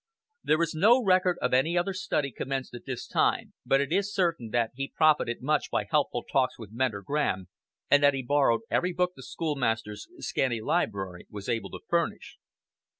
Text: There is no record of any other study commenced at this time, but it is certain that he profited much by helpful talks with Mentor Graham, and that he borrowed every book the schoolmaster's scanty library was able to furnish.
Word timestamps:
There 0.43 0.63
is 0.63 0.73
no 0.73 1.03
record 1.05 1.37
of 1.43 1.53
any 1.53 1.77
other 1.77 1.93
study 1.93 2.31
commenced 2.31 2.73
at 2.73 2.87
this 2.87 3.05
time, 3.05 3.53
but 3.63 3.79
it 3.81 3.93
is 3.93 4.11
certain 4.11 4.49
that 4.49 4.71
he 4.73 4.87
profited 4.87 5.43
much 5.43 5.69
by 5.69 5.83
helpful 5.87 6.23
talks 6.23 6.57
with 6.57 6.71
Mentor 6.71 7.03
Graham, 7.03 7.49
and 7.87 8.01
that 8.01 8.15
he 8.15 8.23
borrowed 8.23 8.61
every 8.71 8.93
book 8.93 9.11
the 9.15 9.21
schoolmaster's 9.21 10.07
scanty 10.17 10.59
library 10.59 11.27
was 11.29 11.47
able 11.47 11.69
to 11.69 11.81
furnish. 11.87 12.39